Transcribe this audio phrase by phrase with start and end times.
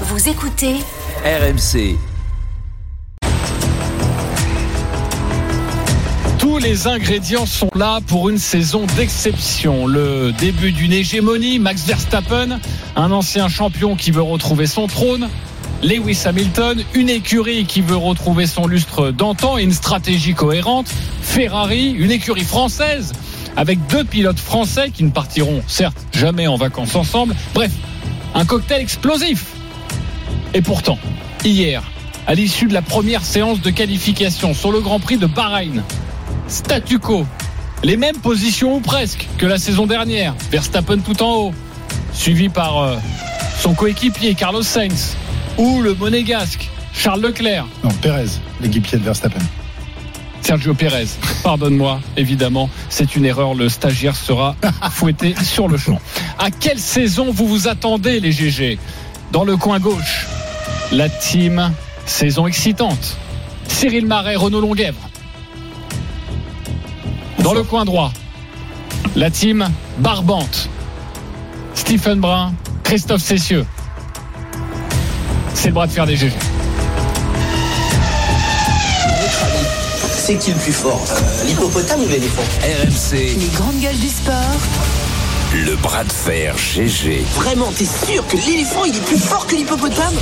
[0.00, 0.74] Vous écoutez
[1.24, 1.96] RMC.
[6.36, 9.86] Tous les ingrédients sont là pour une saison d'exception.
[9.86, 12.58] Le début d'une hégémonie, Max Verstappen,
[12.96, 15.28] un ancien champion qui veut retrouver son trône,
[15.84, 20.88] Lewis Hamilton, une écurie qui veut retrouver son lustre d'antan et une stratégie cohérente,
[21.22, 23.12] Ferrari, une écurie française
[23.56, 27.36] avec deux pilotes français qui ne partiront certes jamais en vacances ensemble.
[27.54, 27.70] Bref,
[28.34, 29.53] un cocktail explosif.
[30.54, 30.98] Et pourtant,
[31.44, 31.82] hier,
[32.28, 35.82] à l'issue de la première séance de qualification sur le Grand Prix de Bahreïn,
[36.46, 37.26] statu quo,
[37.82, 41.54] les mêmes positions ou presque que la saison dernière, Verstappen tout en haut,
[42.12, 42.96] suivi par euh,
[43.58, 45.16] son coéquipier Carlos Sainz
[45.58, 47.66] ou le monégasque Charles Leclerc.
[47.82, 49.42] Non, Pérez, l'équipier de Verstappen.
[50.40, 51.08] Sergio Pérez,
[51.42, 54.54] pardonne-moi, évidemment, c'est une erreur, le stagiaire sera
[54.92, 56.00] fouetté sur le champ.
[56.38, 58.78] À quelle saison vous vous attendez, les GG
[59.32, 60.26] Dans le coin gauche,
[60.92, 61.72] la team
[62.06, 63.16] saison excitante.
[63.68, 64.98] Cyril Marais, Renaud Longuèvre.
[67.40, 68.12] Dans le coin droit,
[69.16, 69.68] la team
[69.98, 70.68] barbante.
[71.74, 73.66] Stephen Brun, Christophe Cessieux.
[75.54, 76.32] C'est le bras de fer des GG.
[80.16, 81.04] C'est qui le plus fort?
[81.10, 82.42] Euh, L'hippopotame ou l'éléphant?
[82.62, 84.34] RMC, les grandes gueules du sport.
[85.54, 87.22] le bras de fer GG.
[87.34, 90.14] Vraiment, t'es sûr que l'éléphant il est plus fort que l'hippopotame?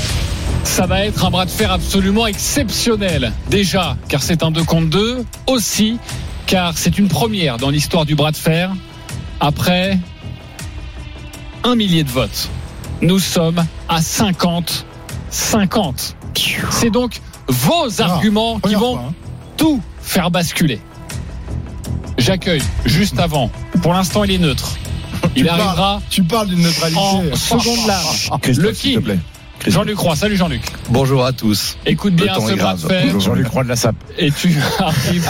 [0.64, 3.32] Ça va être un bras de fer absolument exceptionnel.
[3.50, 5.24] Déjà, car c'est un 2 contre 2.
[5.46, 5.98] Aussi,
[6.46, 8.72] car c'est une première dans l'histoire du bras de fer.
[9.40, 9.98] Après
[11.64, 12.48] un millier de votes.
[13.02, 14.86] Nous sommes à 50.
[15.30, 16.16] 50.
[16.70, 19.14] C'est donc vos arguments qui vont fois, hein.
[19.56, 20.80] tout faire basculer.
[22.18, 23.50] J'accueille juste avant.
[23.82, 24.76] Pour l'instant, il est neutre.
[25.36, 26.98] Il Tu arrivera parles- Tu parles d'une neutralité.
[27.00, 28.30] en seconde large.
[28.40, 29.02] Christophe, Le s'il te King.
[29.04, 29.18] plaît.
[29.66, 30.16] Jean-Luc Roy.
[30.16, 30.62] Salut Jean-Luc.
[30.90, 31.76] Bonjour à tous.
[31.86, 33.20] Écoute Le bien ce bras de fer.
[33.20, 33.96] Jean-Luc Roy de la Sape.
[34.18, 35.28] Et tu arrives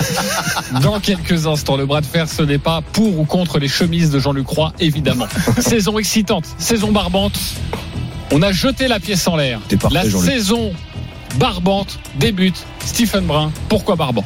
[0.82, 1.76] dans quelques instants.
[1.76, 4.72] Le bras de fer, ce n'est pas pour ou contre les chemises de Jean-Luc Roy,
[4.80, 5.26] évidemment.
[5.58, 7.38] saison excitante, saison barbante.
[8.30, 9.60] On a jeté la pièce en l'air.
[9.90, 10.72] La saison
[11.36, 12.64] barbante débute.
[12.84, 14.24] Stephen Brun, pourquoi barbant?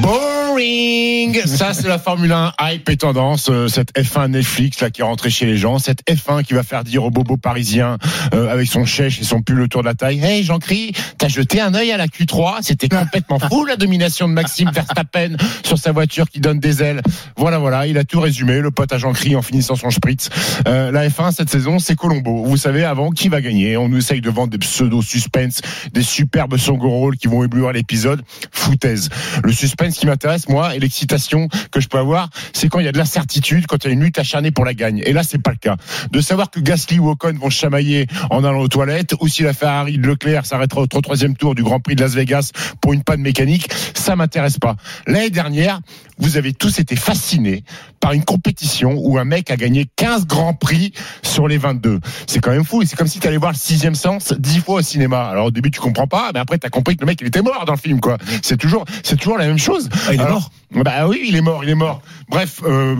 [0.00, 3.48] Boring Ça, c'est la Formule 1 hype et tendance.
[3.50, 5.78] euh, cette F1 Netflix là qui est rentrée chez les gens.
[5.78, 7.98] Cette F1 qui va faire dire au bobo parisien
[8.32, 11.60] euh, avec son chèche et son pull autour de la taille Hey Jean-Cri, t'as jeté
[11.60, 15.92] un œil à la Q3 C'était complètement fou la domination de Maxime Verstappen sur sa
[15.92, 17.02] voiture qui donne des ailes.
[17.36, 18.60] Voilà, voilà, il a tout résumé.
[18.60, 20.30] Le pote à Jean-Cri en finissant son spritz.
[20.66, 22.44] Euh, la F1 cette saison, c'est Colombo.
[22.44, 23.76] Vous savez avant qui va gagner?
[23.76, 25.60] On nous essaye de vendre des pseudo-suspense,
[25.92, 28.22] des superbes rôles qui vont éblouir l'épisode.
[28.52, 29.08] Foutaise.
[29.42, 32.88] Le suspense qui m'intéresse, moi, et l'excitation que je peux avoir, c'est quand il y
[32.88, 35.02] a de l'incertitude, quand il y a une lutte acharnée pour la gagne.
[35.04, 35.76] Et là, c'est pas le cas.
[36.10, 39.52] De savoir que Gasly ou Ocon vont chamailler en allant aux toilettes, ou si la
[39.52, 42.50] Ferrari de Leclerc s'arrêtera au troisième tour du Grand Prix de Las Vegas
[42.80, 44.76] pour une panne mécanique, ça m'intéresse pas.
[45.06, 45.80] L'année dernière,
[46.18, 47.64] vous avez tous été fascinés
[48.00, 52.00] par une compétition où un mec a gagné 15 grands prix sur les 22.
[52.26, 52.82] C'est quand même fou.
[52.84, 55.28] C'est comme si tu allais voir le sixième sens 10 fois au cinéma.
[55.28, 57.26] Alors au début, tu comprends pas, mais après, tu as compris que le mec, il
[57.26, 58.18] était mort dans le film, quoi.
[58.42, 59.61] C'est toujours, c'est toujours la même chose.
[60.08, 62.02] Ah, il est Alors, Bah oui, il est mort, il est mort.
[62.28, 62.96] Bref, euh,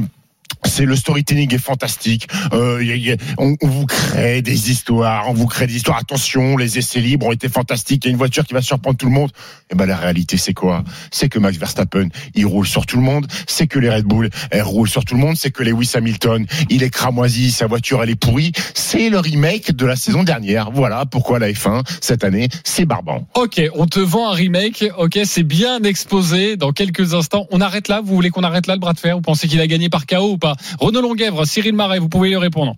[0.64, 2.28] c'est le storytelling est fantastique.
[2.52, 5.98] Euh, on, vous crée des histoires, on vous crée des histoires.
[5.98, 8.04] Attention, les essais libres ont été fantastiques.
[8.04, 9.30] Il y a une voiture qui va surprendre tout le monde.
[9.70, 10.84] Et ben la réalité, c'est quoi?
[11.10, 13.26] C'est que Max Verstappen, il roule sur tout le monde.
[13.46, 15.36] C'est que les Red Bull, elles roulent sur tout le monde.
[15.36, 18.52] C'est que Lewis Hamilton, il est cramoisi, sa voiture, elle est pourrie.
[18.74, 20.70] C'est le remake de la saison dernière.
[20.70, 23.26] Voilà pourquoi la F1 cette année, c'est barbant.
[23.34, 24.84] Ok, on te vend un remake.
[24.98, 26.56] Ok, c'est bien exposé.
[26.56, 28.00] Dans quelques instants, on arrête là.
[28.00, 29.16] Vous voulez qu'on arrête là le bras de fer?
[29.16, 30.51] Vous pensez qu'il a gagné par KO ou pas?
[30.78, 32.76] Renaud Longuèvre, Cyril Marais, vous pouvez lui répondre.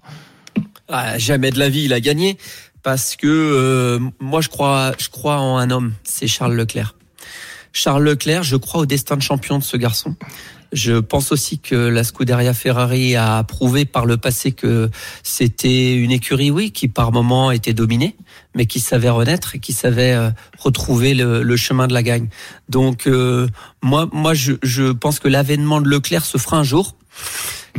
[0.89, 2.37] Ah, jamais de la vie il a gagné
[2.83, 6.95] parce que euh, moi je crois je crois en un homme, c'est Charles Leclerc.
[7.73, 10.15] Charles Leclerc, je crois au destin de champion de ce garçon.
[10.73, 14.91] Je pense aussi que la Scuderia Ferrari a prouvé par le passé que
[15.23, 18.17] c'était une écurie, oui, qui par moment était dominée,
[18.57, 22.29] mais qui savait renaître et qui savait euh, retrouver le, chemin de la gagne.
[22.69, 23.47] Donc euh,
[23.83, 26.97] moi, moi, je pense que l'avènement de Leclerc se fera un jour.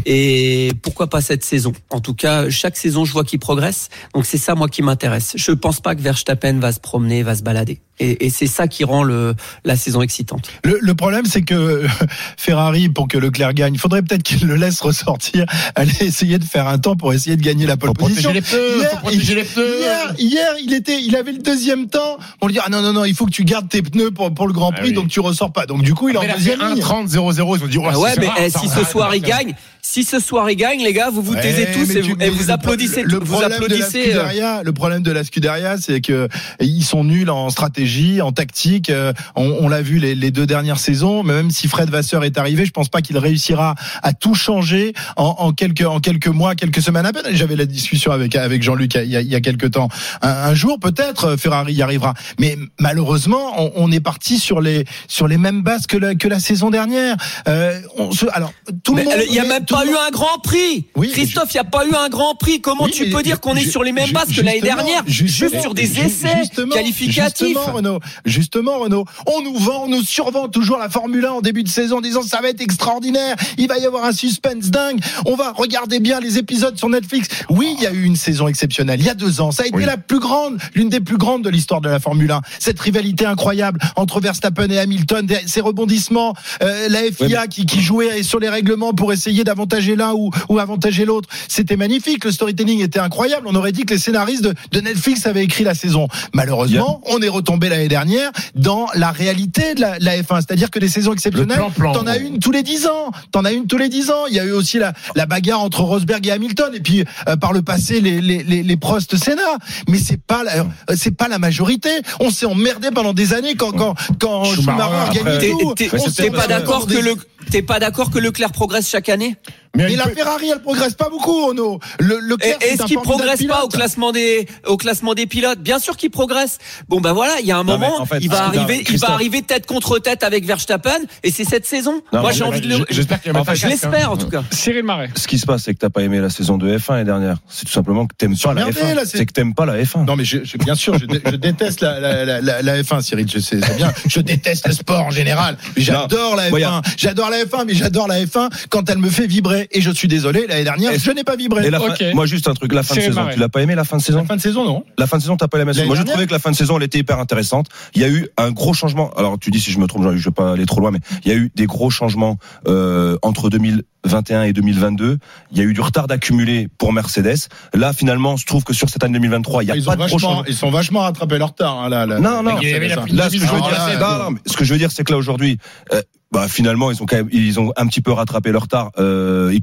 [0.06, 1.71] Et pourquoi pas cette saison?
[1.89, 3.89] En tout cas, chaque saison, je vois qu'il progresse.
[4.13, 5.33] Donc c'est ça, moi, qui m'intéresse.
[5.36, 7.80] Je pense pas que Verstappen va se promener, va se balader.
[8.00, 10.50] Et, et c'est ça qui rend le, la saison excitante.
[10.65, 11.86] Le, le problème, c'est que
[12.38, 15.45] Ferrari, pour que Leclerc gagne, il faudrait peut-être qu'il le laisse ressortir,
[15.75, 18.31] aller essayer de faire un temps pour essayer de gagner la pole Faut position.
[18.31, 19.80] protéger les pneus, Hier, faut il- les pneus.
[19.80, 22.18] Hier, hier, il était, il avait le deuxième temps.
[22.41, 24.33] On lui dit ah non non non, il faut que tu gardes tes pneus pour,
[24.33, 24.94] pour le Grand Ah Prix, oui.
[24.94, 25.65] donc tu ressors pas.
[25.65, 26.81] Donc du coup, il est en deuxième ligne.
[26.83, 29.21] 1,30 0 0 Ils ont dit, oh, Ah ouais, mais eh, si ce soir il
[29.21, 29.56] gagne,
[29.88, 32.28] si ce soir il gagne, les gars, vous vous Ouais, taisez tous et vous, mais
[32.28, 35.78] et vous le- applaudissez, le vous de la euh, Scuderia, le problème de la Scuderia,
[35.78, 36.28] c'est que
[36.60, 38.90] ils sont nuls en stratégie, en tactique.
[38.90, 41.24] Euh, On, on l'a vu les, les deux dernières saisons.
[41.24, 44.94] Mais même si Fred Vasseur est arrivé, je pense pas qu'il réussira à tout changer
[45.18, 47.24] en, en quelques en quelques mois, quelques semaines à peine.
[47.34, 49.90] J'avais la discussion avec avec Jean-Luc il y a, il y a quelques temps.
[50.22, 52.14] Un, un jour, peut-être euh, Ferrari y arrivera.
[52.40, 56.28] Mais malheureusement, on, on est parti sur les sur les mêmes bases que la que
[56.28, 57.16] la saison dernière.
[57.48, 58.52] Euh, on se, alors
[58.84, 59.14] tout le monde.
[59.28, 60.86] il n'y a mais même tout pas eu un grand prix.
[60.95, 62.62] Oui, Christophe, il n'y a pas eu un grand prix.
[62.62, 65.60] Comment Oui, tu peux dire qu'on est sur les mêmes bases que l'année dernière Juste
[65.62, 67.48] sur des essais justement, qualificatifs.
[67.48, 68.00] Justement, Renaud.
[68.25, 69.06] Justement, Renaud.
[69.27, 72.01] On nous vend, on nous survend toujours la Formule 1 en début de saison en
[72.01, 73.36] disant ça va être extraordinaire.
[73.57, 75.00] Il va y avoir un suspense dingue.
[75.25, 77.27] On va regarder bien les épisodes sur Netflix.
[77.50, 79.00] Oui, il y a eu une saison exceptionnelle.
[79.00, 79.51] Il y a deux ans.
[79.51, 79.86] Ça a été Oui.
[79.86, 82.42] la plus grande, l'une des plus grandes de l'histoire de la Formule 1.
[82.60, 88.24] Cette rivalité incroyable entre Verstappen et Hamilton, ces rebondissements, euh, la FIA qui, qui jouait
[88.24, 91.27] sur les règlements pour essayer d'avantager l'un ou, ou avantager l'autre.
[91.47, 92.23] C'était magnifique.
[92.25, 93.47] Le storytelling était incroyable.
[93.50, 96.07] On aurait dit que les scénaristes de, de Netflix avaient écrit la saison.
[96.33, 100.38] Malheureusement, on est retombé l'année dernière dans la réalité de la, la F1.
[100.41, 101.57] C'est-à-dire que des saisons exceptionnelles,
[101.94, 103.12] t'en as une tous les dix ans.
[103.31, 104.25] T'en as une tous les dix ans.
[104.29, 106.71] Il y a eu aussi la, la bagarre entre Rosberg et Hamilton.
[106.75, 109.41] Et puis, euh, par le passé, les, les, les, les Prost Senna.
[109.89, 110.63] Mais c'est pas la, euh,
[110.95, 111.89] c'est pas la majorité.
[112.19, 115.73] On s'est emmerdé pendant des années quand, quand, quand Schumacher, Schumacher T'es tout.
[115.75, 117.15] t'es- On t'es s'est pas d'accord que le
[117.50, 119.36] t'es pas d'accord que Leclerc progresse chaque année?
[119.75, 121.80] Mais Mais la peut- Ferrari, elle progresse pas beaucoup, Ono.
[122.00, 125.60] Le, le Et- Est-ce qu'il progresse pas au classement des au classement des pilotes?
[125.60, 126.57] Bien sûr qu'il progresse.
[126.89, 128.83] Bon ben voilà, il y a un Non, moment, en fait, il va non, arriver,
[128.89, 132.01] il va arriver tête contre tête avec Verstappen et c'est cette saison.
[132.13, 133.68] Non, Moi j'ai envie de le J'espère qu'il y a En même pas fait, je
[133.68, 134.44] l'espère en tout cas.
[134.51, 135.10] Cyril Marais.
[135.16, 137.38] Ce qui se passe, c'est que t'as pas aimé la saison de F1 l'année dernière.
[137.50, 138.94] C'est tout simplement que t'aimes pas la emmerdé, F1.
[138.95, 140.06] là, c'est- que t'aimes pas la F1.
[140.06, 142.81] Non, mais je, je- bien sûr, je, dé- je déteste la, la, la, la, la
[142.83, 143.27] F1, Cyril.
[143.30, 143.92] Je sais bien.
[144.07, 145.57] Je déteste le sport en général.
[145.77, 146.54] J'adore la F1.
[146.54, 146.86] regarde.
[146.98, 149.64] J'adore la F1, mais j'adore la F1 quand elle me fait vibrer.
[149.71, 151.65] Et je suis désolé, l'année dernière, je n'ai pas vibré.
[151.65, 152.03] Et la fin- Ok.
[152.13, 153.27] moi, juste un truc, la fin de saison.
[153.31, 155.17] Tu l'as pas aimé la fin de saison La fin de saison, non La fin
[155.17, 155.85] de saison, t'as pas aimé la saison.
[155.88, 157.67] Moi, dernière trouvé que la fin de saison, elle était hyper intéressante.
[157.94, 159.12] Il y a eu un gros changement.
[159.17, 161.31] Alors, tu dis si je me trompe, je vais pas aller trop loin, mais il
[161.31, 165.17] y a eu des gros changements euh, entre 2021 et 2022.
[165.51, 167.47] Il y a eu du retard d'accumuler pour Mercedes.
[167.73, 170.01] Là, finalement, je trouve que sur cette année 2023, il y a ils, pas de
[170.01, 171.79] vachement, ils sont vachement rattrapés leur retard.
[171.79, 172.19] Hein, là, là.
[172.19, 172.57] Non, non.
[172.57, 173.06] Hein.
[173.12, 174.63] Là, ce que je veux Ah, dire, là, c'est, là, non, non, mais ce que
[174.65, 175.57] je veux dire, c'est que là aujourd'hui,
[175.94, 176.01] euh,
[176.36, 178.92] bah, finalement, ils ont quand même, ils ont un petit peu rattrapé leur retard.
[178.98, 179.58] Euh,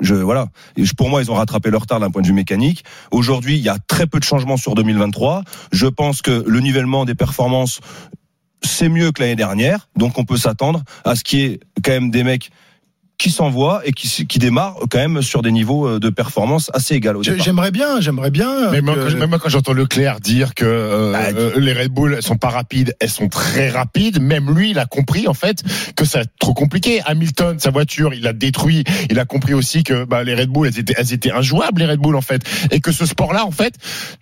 [0.00, 0.48] je voilà.
[0.96, 2.82] Pour moi, ils ont rattrapé leur retard d'un point de vue mécanique.
[3.12, 5.44] Aujourd'hui, il y a très peu de changements sur 2023.
[5.70, 7.80] Je pense que le nivellement des performances
[8.62, 11.92] c'est mieux que l'année dernière, donc on peut s'attendre à ce qu'il y ait quand
[11.92, 12.50] même des mecs
[13.20, 16.98] qui s'envoient et qui, qui démarrent quand même sur des niveaux euh, de performance assez
[16.98, 17.22] départ.
[17.22, 18.70] J'aimerais bien, j'aimerais bien.
[18.70, 21.74] Mais moi, que- quand, même moi, quand j'entends Leclerc dire que euh, Bah, euh, les
[21.74, 24.22] Red Bull elles sont pas rapides, elles sont très rapides.
[24.22, 25.62] Même lui, il a compris en fait
[25.96, 27.02] que ça trop compliqué.
[27.04, 28.84] Hamilton, sa voiture, il l'a détruit.
[29.10, 31.86] Il a compris aussi que bah, les Red Bull, elles étaient, elles étaient injouables les
[31.86, 33.74] Red Bull en fait, et que ce sport-là, en fait,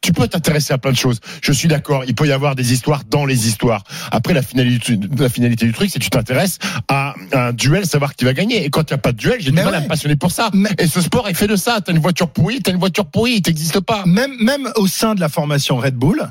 [0.03, 1.21] tu peux t'intéresser à plein de choses.
[1.41, 2.03] Je suis d'accord.
[2.09, 3.85] Il peut y avoir des histoires dans les histoires.
[4.11, 6.59] Après, la finalité, la finalité du truc, c'est que tu t'intéresses
[6.89, 8.65] à un duel, savoir qui va gagner.
[8.65, 9.85] Et quand il n'y a pas de duel, j'ai du mal à ouais.
[9.85, 10.51] me passionner pour ça.
[10.53, 11.81] Mais- Et ce sport est fait de ça.
[11.85, 14.05] T'as une voiture pourrie, t'as une voiture pourrie, il t'existe pas.
[14.07, 16.31] même, même au sein de la formation Red Bull,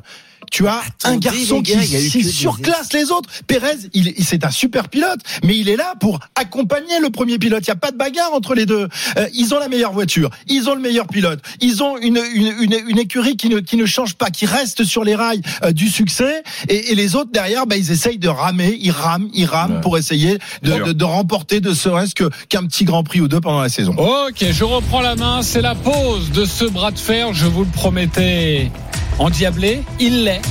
[0.52, 3.30] tu as un garçon gars, qui, des surclasse les autres.
[3.48, 7.38] Pérez, il, il- c'est un super pilote, mais il est là pour accompagner le premier
[7.38, 7.64] pilote.
[7.66, 8.88] Il n'y a pas de bagarre entre les deux.
[9.18, 12.54] Euh, ils ont la meilleure voiture, ils ont le meilleur pilote, ils ont une, une,
[12.60, 15.72] une, une écurie qui ne, qui ne change pas, qui reste sur les rails euh,
[15.72, 16.44] du succès.
[16.70, 19.82] Et, et les autres derrière, bah, ils essayent de ramer, ils rament, ils rament Ouais.
[19.82, 23.42] pour essayer de, de, de remporter de serait-ce que qu'un petit Grand Prix ou deux
[23.42, 23.94] pendant la saison.
[23.98, 25.42] Ok, je reprends la main.
[25.42, 27.34] C'est la pause de ce bras de fer.
[27.34, 28.72] Je vous le promettais
[29.20, 29.84] endiablé.
[30.00, 30.42] Il l'est.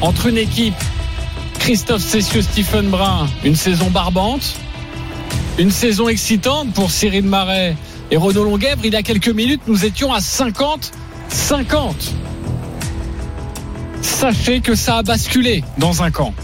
[0.00, 0.74] Entre une équipe,
[1.58, 4.54] Christophe Cessieux, Stephen Brun, une saison barbante.
[5.58, 7.76] Une saison excitante pour Cyril Marais
[8.10, 8.80] et Renaud Longuèvre.
[8.84, 10.92] Il y a quelques minutes, nous étions à 50.
[11.28, 12.14] 50.
[14.02, 16.34] Sachez que ça a basculé dans un camp.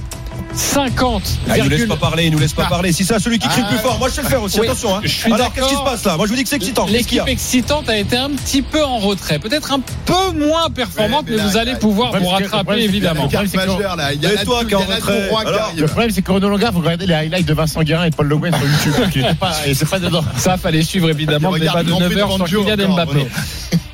[0.54, 1.23] 50.
[1.49, 2.92] Ah, il nous laisse pas parler, il nous laisse pas parler.
[2.92, 4.61] Si c'est celui qui crie le plus fort, moi je sais le faire aussi.
[4.61, 4.97] Oui, Attention.
[4.97, 5.00] Hein.
[5.02, 6.87] je suis Alors qu'est-ce qui se passe là Moi je vous dis que c'est excitant.
[6.87, 11.30] L'équipe excitante a été un petit peu en retrait, peut-être un peu moins performante, Ouais,
[11.30, 13.28] mais mais, là, vous allez là, pouvoir vous rattraper évidemment.
[13.28, 15.30] Et toi qui en retrait.
[15.76, 18.26] Le problème, c'est que Renaud Longa, vous regardez les highlights de Vincent Guérin et Paul
[18.26, 19.25] Le Guen sur YouTube.
[19.66, 20.25] et c'est pas dedans.
[20.37, 23.26] Ça fallait suivre évidemment le débat de le Grand Prix 9h de sur Kylian Mbappé.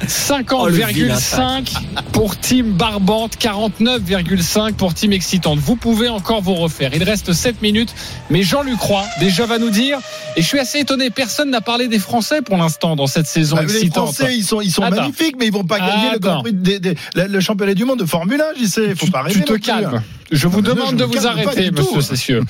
[0.07, 1.15] Renaud.
[1.15, 1.73] 50,5
[2.13, 5.59] pour Team Barbante, 49,5 pour Team Excitante.
[5.59, 6.91] Vous pouvez encore vous refaire.
[6.95, 7.95] Il reste 7 minutes,
[8.31, 9.99] mais Jean-Luc Roy déjà va nous dire,
[10.37, 13.57] et je suis assez étonné, personne n'a parlé des Français pour l'instant dans cette saison
[13.57, 14.15] Bah, les excitante.
[14.15, 14.97] Français, ils sont, ils sont Attends.
[15.03, 16.43] magnifiques, mais ils vont pas gagner le, Attends.
[16.43, 18.95] Prix des- des- le, le championnat du monde de Formule 1, j'y sais.
[18.95, 19.45] Faut tu, pas tu rêver.
[19.45, 19.81] te non plus, hein.
[19.81, 20.03] calmes.
[20.31, 22.43] Je vous Non, mais non, demande je de vous arrêter, monsieur Cessieux.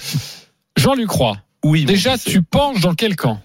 [0.77, 1.85] Jean-Luc Roy, Oui.
[1.85, 3.41] déjà tu penches dans quel camp?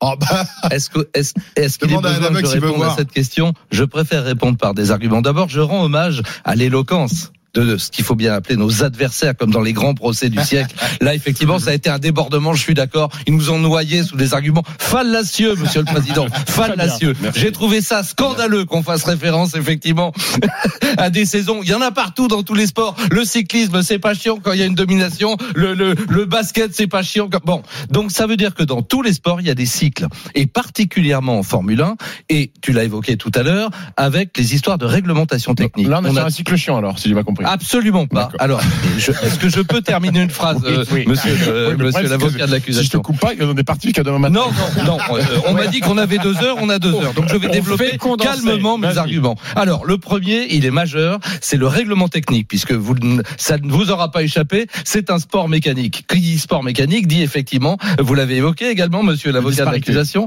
[0.00, 3.54] Oh, bah, Est-ce que est-ce est-ce qu'il est besoin que je réponde à cette question?
[3.70, 5.22] Je préfère répondre par des arguments.
[5.22, 9.50] D'abord, je rends hommage à l'éloquence de ce qu'il faut bien appeler nos adversaires, comme
[9.50, 10.74] dans les grands procès du siècle.
[11.00, 13.10] Là, effectivement, ça a été un débordement, je suis d'accord.
[13.26, 16.26] Ils nous ont noyés sous des arguments fallacieux, monsieur le président.
[16.46, 17.14] Fallacieux.
[17.34, 20.12] J'ai trouvé ça scandaleux qu'on fasse référence, effectivement,
[20.98, 21.60] à des saisons.
[21.62, 22.96] Il y en a partout dans tous les sports.
[23.10, 25.36] Le cyclisme, c'est pas chiant quand il y a une domination.
[25.54, 27.28] Le, le, le basket, c'est pas chiant.
[27.30, 27.40] Quand...
[27.44, 27.62] Bon.
[27.90, 30.06] Donc, ça veut dire que dans tous les sports, il y a des cycles.
[30.34, 31.96] Et particulièrement en Formule 1.
[32.28, 35.88] Et tu l'as évoqué tout à l'heure, avec les histoires de réglementation technique.
[35.88, 37.44] Là, on a On fait a- un cycle chiant alors, si j'ai pas compris.
[37.46, 38.28] Absolument pas.
[38.38, 38.60] Alors,
[38.96, 41.04] est-ce que je peux terminer une phrase, euh, oui.
[41.06, 41.32] monsieur,
[41.78, 43.62] Oui, presque, l'avocat de Si je te l'accusation coupe pas, il y en a des
[43.64, 44.34] parties jusqu'à demain matin.
[44.34, 45.16] non, non, non.
[45.16, 47.12] euh, on m'a dit qu'on avait deux heures, on a deux heures.
[47.14, 49.36] Donc je vais On développer calmement mes arguments.
[49.54, 52.94] Alors, le premier, il est majeur, c'est le règlement technique, puisque vous,
[53.36, 56.04] ça ne vous aura pas échappé, c'est un sport mécanique.
[56.08, 60.26] Qui dit sport mécanique dit effectivement, vous l'avez évoqué également, monsieur l'avocat de l'accusation,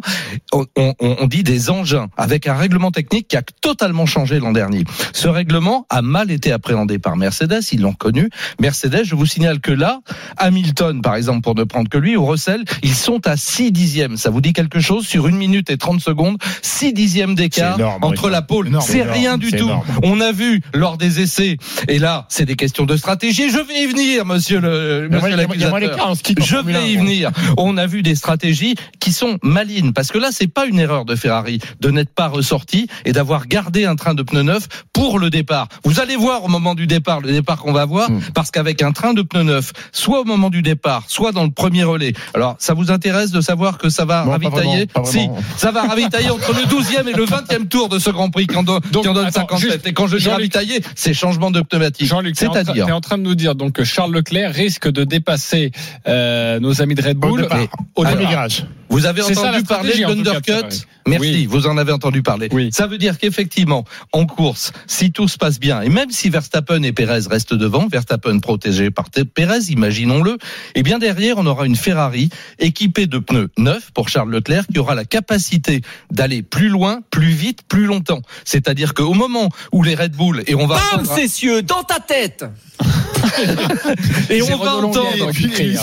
[0.54, 4.52] on, on- on dit des engins, avec un règlement technique qui a totalement changé l'an
[4.52, 4.84] dernier.
[5.14, 8.30] Ce règlement a mal été appréhendé par Mercedes, ils l'ont connu.
[8.60, 10.02] Mercedes, je vous signale que là,
[10.38, 14.18] Hamilton, par exemple, pour ne prendre que lui, ou Russell, ils sont à 6 dixièmes.
[14.18, 18.04] Ça vous dit quelque chose Sur une minute et 30 secondes, 6 dixièmes d'écart énorme,
[18.04, 18.68] entre la pole.
[18.68, 19.66] Énorme, C'est rien du tout.
[19.66, 19.84] énorme.
[20.04, 23.50] On a vu lors des essais, et là, c'est des questions de stratégie.
[23.50, 26.14] Je vais y venir, monsieur le, monsieur l'accusateur.
[26.40, 27.32] Je 1, vais y venir.
[27.58, 31.06] On a vu des stratégies qui sont malines parce que là c'est pas une erreur
[31.06, 35.20] de Ferrari de n'être pas ressorti et d'avoir gardé un train de pneus neuf pour
[35.20, 35.68] le départ.
[35.84, 38.20] Vous allez voir au moment du départ le départ qu'on va voir Hmm.
[38.34, 41.52] parce qu'avec un train de pneus neuf, soit au moment du départ, soit dans le
[41.52, 42.12] premier relais.
[42.34, 45.30] Alors ça vous intéresse de savoir que ça va Non, pas ravitailler vraiment, pas Si,
[45.58, 48.58] ça va ravitailler entre le 12e et le 20e tour de ce Grand Prix qui
[48.58, 49.72] en donne, Donc, qui en donne attends, 57.
[49.72, 52.08] juste, Et quand je dis ravitailler, c'est changement de pneumatique.
[52.08, 54.52] Jean-Luc, t'es en, train- C'est-à-dire t'es en train de nous dire donc que Charles Leclerc
[54.54, 55.72] risque de dépasser
[56.08, 57.60] euh, nos amis de Red Au Bull départ.
[57.96, 58.48] au Alors, départ.
[58.90, 60.86] Vous avez entendu parler de l'undercut.
[61.08, 61.46] Merci, Oui.
[61.48, 62.50] vous en avez entendu parler.
[62.52, 62.70] Oui.
[62.72, 66.84] Ça veut dire qu'effectivement, en course, si tout se passe bien, et même si Verstappen
[66.84, 70.38] et Perez restent devant, Verstappen protégé par Perez, imaginons-le,
[70.76, 72.30] et bien derrière, on aura une Ferrari
[72.60, 75.82] équipée de pneus neufs pour Charles Leclerc qui aura la capacité
[76.12, 78.22] d'aller plus loin, plus vite, plus longtemps.
[78.46, 82.00] C'est-à-dire qu'au moment où les Red Bull, et on va Bam, entendre- Cessieux, dans ta
[82.00, 82.46] tête
[84.30, 85.32] et on va entendre,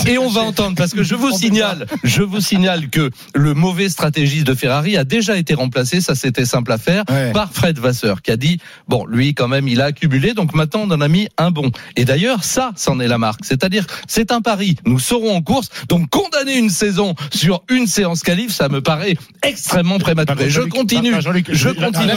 [0.07, 2.96] et on va entendre, parce que je vous signale, je vous signale que
[3.33, 7.31] le mauvais stratégiste de Ferrari a déjà été remplacé, ça c'était simple à faire, Ouais.
[7.31, 10.81] par Fred Vasseur, qui a dit, bon, lui quand même, il a accumulé, donc maintenant
[10.87, 11.71] on en a mis un bon.
[11.95, 13.41] Et d'ailleurs, ça, c'en est la marque.
[13.43, 14.75] C'est-à-dire, c'est un pari.
[14.85, 19.15] Nous serons en course, donc condamner une saison sur une séance qualif, ça me paraît
[19.43, 20.49] extrêmement prématuré.
[20.49, 21.13] Je continue.
[21.51, 22.07] Je continue.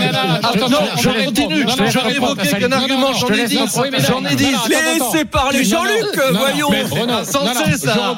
[0.70, 1.64] Non, je continue.
[1.90, 3.58] je évoqué qu'un argument, j'en ai dit.
[4.08, 4.46] J'en ai dit.
[4.68, 8.16] Laissez parler Jean-Luc, voyons Renaud, Insensé, ça.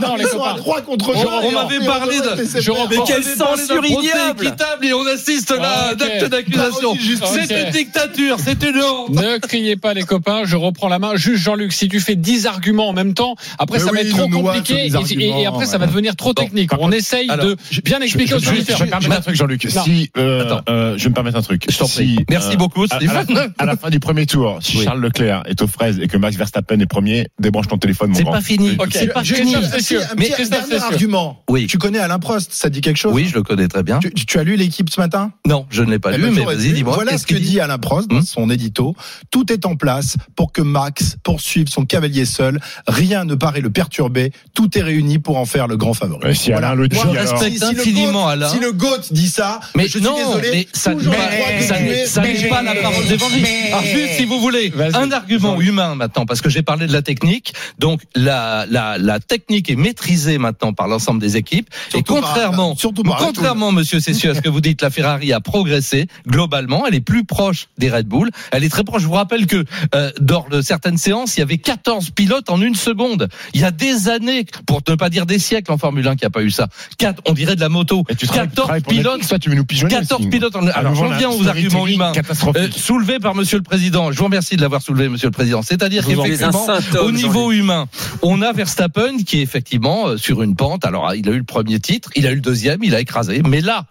[1.42, 2.70] On m'avait parlé de- je.
[2.70, 4.46] On quelle censure ignoble.
[4.46, 5.98] équitable et on assiste là à Ok.
[5.98, 6.94] d'acte d'accusation.
[7.24, 9.10] C'est une dictature, c'est une honte.
[9.10, 11.16] Ne criez pas les copains, je reprends la main.
[11.16, 14.10] Juste Jean-Luc, si tu fais 10 arguments en même temps, après Mais ça va être
[14.10, 16.70] trop compliqué et, après ça va devenir trop Bon, technique.
[16.78, 18.78] On essaye alors, de bien expliquer aux Je, je, auditeurs.
[18.78, 19.66] je vais me permettre un truc, Jean-Luc.
[19.68, 21.64] Si, euh, euh, je vais me permettre un truc.
[21.68, 22.16] Je t'en prie.
[22.16, 23.52] Si, Merci euh, beaucoup, à, la, Stéphane.
[23.58, 24.82] à la fin du premier tour, si.
[24.82, 28.16] Charles Leclerc est aux fraises et que Max Verstappen est premier, débranche ton téléphone, mon
[28.16, 28.76] C'est pas fini.
[28.78, 28.88] Ok.
[28.92, 29.54] C'est pas fini.
[29.54, 30.80] Un Mais Cessieux.
[30.82, 31.42] argument.
[31.50, 31.66] Oui.
[31.66, 33.98] Tu connais Alain Prost, ça dit quelque chose Oui, je le connais très bien.
[34.00, 35.32] tu, tu as lu l'équipe ce matin?
[35.46, 36.94] Non, je ne l'ai pas Eh lu, ben, mais vas-y, dis-moi.
[36.94, 38.94] Voilà ce que dit Alain Prost dans Hmm son édito.
[39.30, 42.60] Tout est en place pour que Max poursuive son cavalier seul.
[42.86, 44.32] Rien ne paraît le perturber.
[44.54, 46.34] Tout est réuni pour en faire le grand favori.
[46.34, 47.32] Si Alain le dit, Moi, je alors.
[47.32, 48.48] respecte Si- si le infiniment GOAT- Alain.
[48.48, 50.50] Si le GOAT dit ça, Mais je suis non, désolé.
[50.52, 53.46] mais ça n'est pas, pas la parole d'évangile.
[53.68, 57.02] Alors juste, si vous voulez, un argument humain maintenant, parce que j'ai parlé de la
[57.02, 57.52] technique.
[57.78, 61.68] Donc la, la, la technique est maîtrisée maintenant par l'ensemble des équipes.
[61.88, 63.14] Et Surtout par- contrairement, surtout Bull.
[63.18, 66.86] contrairement, Monsieur Cessieux, à ce que vous dites, la Ferrari a progressé globalement.
[66.86, 68.30] Elle est plus proche des Red Bull.
[68.50, 69.02] Elle est très proche.
[69.02, 72.60] Je vous rappelle que euh, lors de certaines séances, il y avait 14 pilotes en
[72.60, 73.28] une seconde.
[73.54, 76.24] Il y a des années, pour ne pas dire des siècles en Formule 1, qu'il
[76.24, 76.68] n'y a pas eu ça.
[76.98, 78.04] Quatre, on dirait de la moto.
[78.08, 79.28] Et tu travailles- tu 14 travailles pour pilotes.
[79.28, 80.30] Toi, tu veux nous pigeonner 14 aussi.
[80.30, 80.56] pilotes.
[80.56, 80.66] En...
[80.66, 82.12] À Alors, j'en viens aux arguments humains.
[82.56, 84.12] Euh, soulevés par Monsieur le Président.
[84.12, 85.62] Je vous remercie de l'avoir soulevé, Monsieur le Président.
[85.70, 86.66] Êtes un qu'effectivement,
[87.02, 87.86] au niveau humain,
[88.22, 90.84] on a Verstappen qui est effectivement euh, sur une pente.
[90.84, 93.42] Alors, il a eu le premier titre, il a eu le deuxième, il a écrasé.
[93.46, 93.86] Mais là,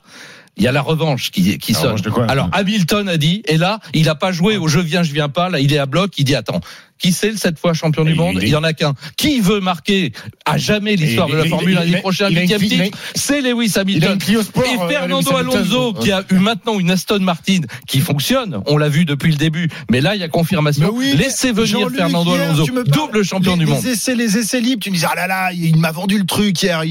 [0.58, 1.88] il y a la revanche qui, qui La sonne.
[1.88, 2.26] revanche de quoi?
[2.30, 5.30] Alors, Hamilton a dit, et là, il a pas joué au je viens, je viens
[5.30, 5.50] pas.
[5.50, 6.18] Là, il est à bloc.
[6.18, 6.62] Il dit, attends,
[7.02, 8.94] Qui c'est sept fois champion du monde il y en a qu'un.
[9.18, 10.12] Qui veut marquer
[10.46, 13.74] à jamais l'histoire de la Formule il- 1 il- l'année prochaine huitième titre C'est Lewis
[13.76, 14.20] Hamilton.
[14.30, 15.36] Et euh, Fernando.
[15.36, 19.38] Alonso, qui a eu maintenant une Aston Martin qui fonctionne, on l'a vu depuis le
[19.38, 20.84] début, mais là il y a confirmation.
[20.86, 23.82] Mais oui, Laissez venir Fernando Alonso, tu me parles- double champion du monde.
[23.84, 26.26] Les essais, les essais libres, tu me disais, ah là là, il m'a vendu le
[26.26, 26.84] truc hier,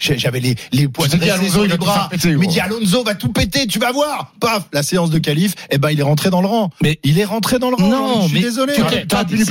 [0.00, 2.10] j'avais les, les poids dis, sur il les va tout faire bras.
[2.34, 2.50] gros.
[2.52, 4.32] dit, Alonso va tout péter, tu vas voir.
[4.40, 6.70] Paf, la séance de qualif, eh ben, il est rentré dans le rang.
[6.82, 7.88] Mais- il est rentré dans le rang.
[7.88, 8.72] Non, je suis mais- désolé.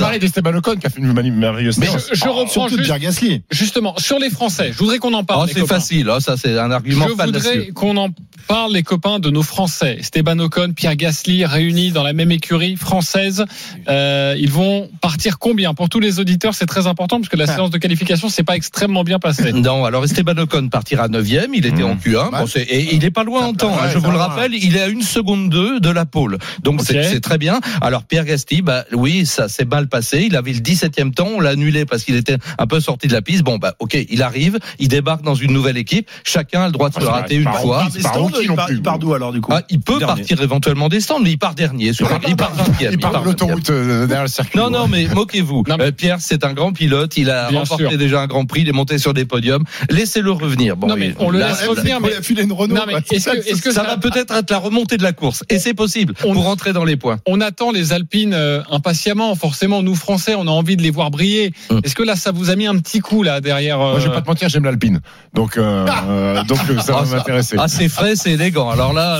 [0.02, 2.08] Parler d'Esteban Ocon qui a fait une merveilleuse Mais séance.
[2.12, 3.42] je, je reprends juste- Pierre Gasly.
[3.50, 4.70] justement sur les Français.
[4.72, 5.46] Je voudrais qu'on en parle.
[5.48, 8.08] Oh, c'est facile, oh, ça c'est un argument Je voudrais qu'on en
[8.48, 9.98] parle, les copains de nos Français.
[10.00, 13.44] Esteban Ocon, Pierre Gasly, réunis dans la même écurie française.
[13.88, 15.74] Euh, ils vont partir combien?
[15.74, 17.54] Pour tous les auditeurs, c'est très important parce que la Ah.
[17.54, 19.52] séance de qualification s'est pas extrêmement bien passée.
[19.62, 21.84] Non, alors Esteban Ocon partira 9 il était Mmh.
[21.84, 22.38] en Q1, Ouais.
[22.40, 24.76] bon, c'est- et il est pas loin en temps, hein, je vous le rappelle, il
[24.76, 26.38] est à une seconde 2 de la pole.
[26.62, 27.60] Donc c'est c'est très bien.
[27.80, 31.40] Alors Pierre Gasly, bah oui, ça s'est mal passé, il avait le 17e temps, on
[31.40, 33.42] l'a annulé parce qu'il était un peu sorti de la piste.
[33.44, 36.88] Bon bah OK, il arrive, il débarque dans une nouvelle équipe, chacun a le droit
[36.88, 37.86] de se rater une par fois.
[37.94, 38.74] il part, plus.
[38.76, 40.06] il part d'où alors, du coup Ah, il peut Dernier.
[40.22, 41.92] partir éventuellement des stands, mais il part dernier.
[41.92, 42.88] Sur il part 20e.
[42.92, 43.24] Il part de 20e.
[43.24, 44.58] l'autoroute euh, derrière le circuit.
[44.58, 45.64] Non, non, mais moquez-vous.
[45.68, 47.16] Non, mais- Euh, Pierre, c'est un grand pilote.
[47.18, 47.98] Il a Bien remporté sûr.
[47.98, 48.62] déjà un grand prix.
[48.62, 49.64] Il est monté sur des podiums.
[49.90, 50.76] Laissez-le revenir.
[50.76, 52.74] Bon, Non, mais et on le laisse revenir, mais- Il a filé une Renault.
[52.74, 53.02] Non, mais quoi.
[53.10, 55.44] est-ce que, est-ce que ça ça, va peut-être être la remontée de la course.
[55.50, 57.18] Et c'est possible On- pour rentrer dans les points.
[57.26, 59.34] on attend les Alpines euh, impatiemment.
[59.34, 61.52] Forcément, nous Français, on a envie de les voir briller.
[61.70, 61.80] Hum.
[61.84, 64.08] Est-ce que là, ça vous a mis un petit coup là derrière euh, Moi, je
[64.08, 65.00] vais pas te mentir, j'aime l'Alpine.
[65.34, 67.56] Donc, euh, euh, donc euh, ça Ah, va m'intéresser.
[67.58, 68.70] Ah, c'est frais, c'est élégant.
[68.70, 69.18] Alors là,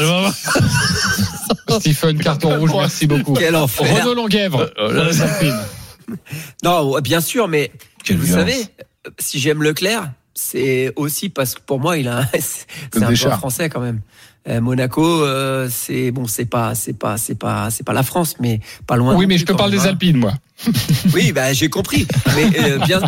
[1.81, 3.35] Stephen carton rouge Merci beaucoup.
[3.35, 3.87] Quel enfer.
[4.03, 5.61] Renaud Longuèvre Alpines.
[6.63, 7.71] Non, bien sûr, mais
[8.05, 8.49] Quelle vous violence.
[8.51, 8.65] savez,
[9.07, 12.29] euh, si j'aime Leclerc, c'est aussi parce que pour moi, il a, un-
[12.93, 13.39] c'est un chars.
[13.39, 14.01] français quand même.
[14.49, 18.35] Euh, Monaco, euh, c'est bon, c'est pas, c'est pas, c'est pas, c'est pas la France,
[18.41, 19.15] mais pas loin.
[19.15, 19.91] Oui, mais plus, je te parle même, des hein.
[19.91, 20.33] Alpines, moi.
[21.15, 22.07] Oui, bah j'ai compris.
[22.37, 23.01] Mais euh, bien,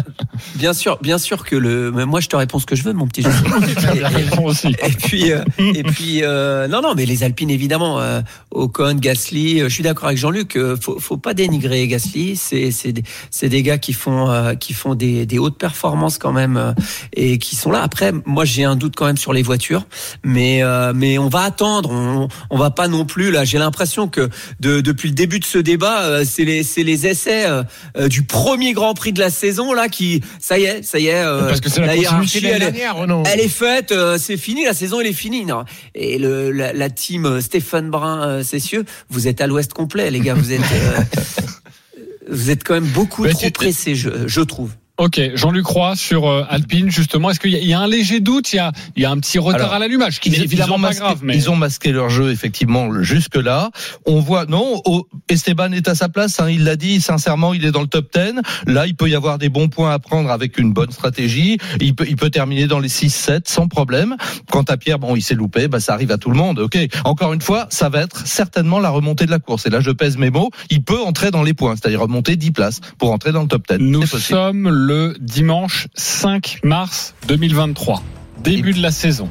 [0.57, 1.91] bien sûr, bien sûr que le.
[1.93, 3.25] mais moi, je te réponds ce que je veux, mon petit.
[4.45, 4.69] Aussi.
[4.83, 8.21] Et puis, euh, et puis, euh, non, non, mais les Alpines évidemment, euh,
[8.51, 9.61] Ocon, Gasly.
[9.61, 10.57] euh, je suis d'accord avec Jean-Luc.
[10.57, 12.37] euh, faut, faut pas dénigrer Gasly.
[12.37, 16.19] C'est, c'est, des- c'est des gars qui font, euh, qui font des, des hautes performances
[16.19, 16.73] quand même euh,
[17.15, 17.83] et qui sont là.
[17.83, 19.87] Après, moi, j'ai un doute quand même sur les voitures,
[20.25, 21.91] mais, euh, mais on va attendre.
[21.91, 23.45] On, on va pas non plus là.
[23.45, 24.29] J'ai l'impression que
[24.61, 27.63] de, depuis le début de ce débat, euh, c'est les, c'est les essais euh,
[27.97, 31.07] euh, du premier Grand Prix de la saison là qui, ça y est, ça y
[31.09, 31.15] est.
[31.25, 33.23] euh, Parce que c'est la, la hiérarchie, elle est- dernière, Renaud.
[33.33, 35.45] elle est faite, euh, c'est fini, la saison elle est finie.
[35.45, 35.65] Non.
[35.95, 40.35] Et le, la, la team Stéphane Brun, Cessieux, vous êtes à l'ouest complet, les gars.
[40.35, 40.61] Vous êtes,
[42.31, 44.71] vous êtes quand même beaucoup Mais trop pressés, je, je trouve.
[44.97, 47.31] Ok, Jean-Luc Roy sur euh, Alpine, justement.
[47.31, 48.53] Est-ce qu'il y, y a un léger doute?
[48.53, 50.79] Il y a, il y a un petit retard Alors, à l'allumage, qui n'est évidemment
[50.79, 51.19] pas grave.
[51.25, 51.35] Mais...
[51.35, 53.71] ils ont masqué leur jeu effectivement jusque là.
[54.07, 56.39] On voit non, oh, Esteban est à sa place.
[56.39, 58.35] hein, il l'a dit sincèrement, il est dans le top 10.
[58.69, 61.59] Là, il peut y avoir des bons points à prendre avec une bonne stratégie.
[61.81, 64.15] Il peut, il peut terminer dans les 6-7 sans problème.
[64.53, 65.67] Quant à Pierre, bon, il s'est loupé.
[65.67, 66.61] Bah, ça arrive à tout le monde.
[66.61, 66.79] Ok.
[67.05, 69.67] Encore une fois, ça va être certainement la remontée de la course.
[69.67, 70.51] Et là, je pèse mes mots.
[70.71, 73.67] Il peut entrer dans les points, c'est-à-dire remonter 10 places pour entrer dans le top
[73.69, 73.79] 10.
[73.79, 78.03] Nous sommes le dimanche 5 mars 2023,
[78.43, 79.31] début de la saison.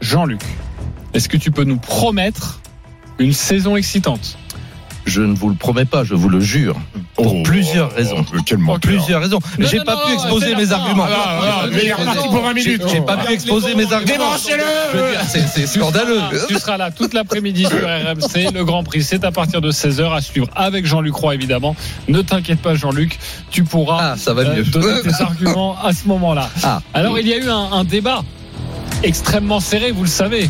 [0.00, 0.42] Jean-Luc,
[1.12, 2.60] est-ce que tu peux nous promettre
[3.18, 4.38] une saison excitante?
[5.04, 6.76] Je ne vous le promets pas, je vous le jure.
[7.16, 8.24] Pour Oh, plusieurs oh, raison.
[8.34, 8.80] oh, Quel menteur.
[8.80, 9.40] Plusieurs raisons.
[9.58, 11.06] Mais j'ai pas non, pu exposer mes arguments.
[11.08, 12.82] Ah, ah, ah, mais il est reparti pour 20 J'ai minutes.
[12.90, 14.04] j'ai pas pu exposer mes arguments.
[14.06, 14.64] Débranchez-le
[15.54, 16.20] C'est scandaleux.
[16.48, 18.52] Tu seras là- toute l'après-midi sur RMC.
[18.54, 21.74] Le Grand Prix, c'est à partir de 16h à suivre avec Jean-Luc Roy, évidemment.
[22.08, 23.18] Ne t'inquiète pas, Jean-Luc.
[23.50, 24.62] Tu pourras Ah, ça va euh, mieux.
[24.64, 26.48] donner tes arguments à ce moment-là.
[26.62, 26.80] Ah.
[26.94, 28.22] Alors, il y a eu un, un débat
[29.02, 30.48] extrêmement serré, vous le savez.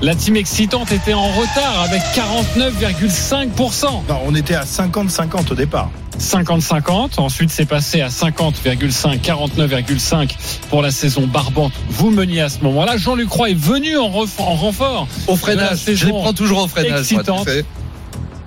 [0.00, 3.84] La team excitante était en retard avec 49,5%.
[4.08, 5.90] Non, on était à 50-50 au départ.
[6.20, 7.18] 50-50.
[7.18, 10.30] Ensuite, c'est passé à 50,5, 49,5
[10.70, 11.72] pour la saison barbante.
[11.90, 12.96] Vous meniez à ce moment-là.
[12.96, 15.80] Jean-Luc Roy est venu en, ref- en renfort Au De la freinage.
[15.86, 16.90] Je les prends toujours au freinage.
[16.92, 17.48] moi, excitante.
[17.48, 17.64] sais.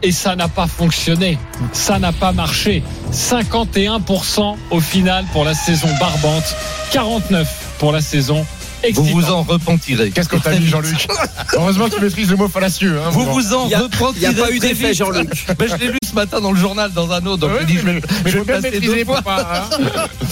[0.03, 1.37] et ça n'a pas fonctionné.
[1.73, 2.81] Ça n'a pas marché.
[3.11, 6.55] 51% au final pour la saison barbante.
[6.93, 7.45] 49%
[7.79, 8.45] pour la saison
[8.93, 10.11] Vous vous en repentirez.
[10.11, 11.07] Qu'est-ce que t'as dit, Jean-Luc
[11.53, 12.99] Heureusement que tu maîtrises le mot fallacieux.
[12.99, 14.13] Hein, Vous vous en repentirez.
[14.15, 14.93] Il n'y a pas eu d'effet.
[14.93, 15.29] Jean-Luc.
[15.57, 17.37] Ben, je l'ai lu ce matin dans le journal dans un autre.
[17.41, 19.21] Donc Ouais, je dis, je mais mais je vais deux fois.
[19.21, 19.69] pas.
[19.71, 20.07] hein.